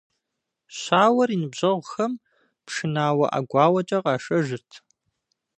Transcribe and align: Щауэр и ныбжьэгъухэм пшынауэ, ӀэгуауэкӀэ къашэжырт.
Щауэр 0.79 1.29
и 1.35 1.37
ныбжьэгъухэм 1.41 2.13
пшынауэ, 2.65 3.25
ӀэгуауэкӀэ 3.33 3.99
къашэжырт. 4.03 4.71